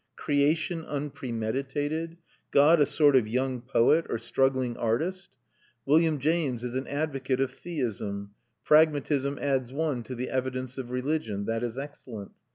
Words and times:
Creation 0.15 0.83
unpremeditated? 0.83 2.17
God 2.49 2.81
a 2.81 2.87
sort 2.87 3.15
of 3.15 3.27
young 3.27 3.61
poet 3.61 4.03
or 4.09 4.17
struggling 4.17 4.75
artist? 4.75 5.37
William 5.85 6.17
James 6.17 6.63
is 6.63 6.73
an 6.73 6.87
advocate 6.87 7.39
of 7.39 7.51
theism; 7.51 8.31
pragmatism 8.65 9.37
adds 9.37 9.71
one 9.71 10.01
to 10.01 10.15
the 10.15 10.31
evidences 10.31 10.79
of 10.79 10.89
religion; 10.89 11.45
that 11.45 11.61
is 11.61 11.77
excellent. 11.77 12.31